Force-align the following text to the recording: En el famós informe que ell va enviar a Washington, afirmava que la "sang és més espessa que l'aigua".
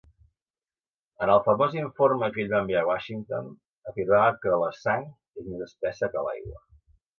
En 1.25 1.31
el 1.33 1.41
famós 1.47 1.75
informe 1.81 2.29
que 2.37 2.41
ell 2.45 2.49
va 2.55 2.61
enviar 2.65 2.81
a 2.85 2.89
Washington, 2.89 3.53
afirmava 3.93 4.33
que 4.47 4.57
la 4.65 4.73
"sang 4.81 5.07
és 5.43 5.49
més 5.53 5.65
espessa 5.69 6.13
que 6.17 6.27
l'aigua". 6.29 6.61